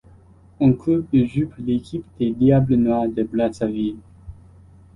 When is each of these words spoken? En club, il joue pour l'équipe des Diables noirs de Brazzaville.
En 0.59 0.73
club, 0.73 1.05
il 1.11 1.27
joue 1.27 1.45
pour 1.47 1.63
l'équipe 1.63 2.03
des 2.17 2.31
Diables 2.31 2.73
noirs 2.73 3.07
de 3.07 3.21
Brazzaville. 3.21 3.99